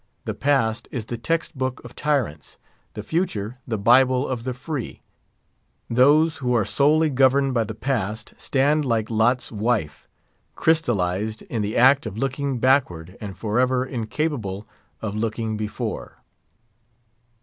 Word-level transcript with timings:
The 0.25 0.33
Past 0.33 0.87
is 0.89 1.05
the 1.05 1.17
text 1.19 1.55
book 1.55 1.79
of 1.85 1.93
tyrants; 1.95 2.57
the 2.95 3.03
Future 3.03 3.59
the 3.67 3.77
Bible 3.77 4.27
of 4.27 4.45
the 4.45 4.53
Free. 4.55 4.99
Those 5.91 6.37
who 6.37 6.55
are 6.55 6.65
solely 6.65 7.11
governed 7.11 7.53
by 7.53 7.65
the 7.65 7.75
Past 7.75 8.33
stand 8.35 8.83
like 8.83 9.11
Lot's 9.11 9.51
wife, 9.51 10.07
crystallised 10.55 11.43
in 11.43 11.61
the 11.61 11.77
act 11.77 12.07
of 12.07 12.17
looking 12.17 12.57
backward, 12.57 13.15
and 13.21 13.37
forever 13.37 13.85
incapable 13.85 14.67
of 15.03 15.13
looking 15.15 15.55
before. 15.55 16.17